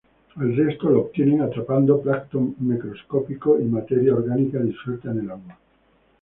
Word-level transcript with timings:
El 0.39 0.57
resto 0.57 0.89
lo 0.89 1.01
obtienen 1.01 1.43
atrapando 1.43 2.01
plancton 2.01 2.55
microscópico 2.57 3.59
y 3.59 3.65
materia 3.65 4.15
orgánica 4.15 4.57
disuelta 4.57 5.11
en 5.11 5.19
el 5.19 5.29
agua. 5.29 5.55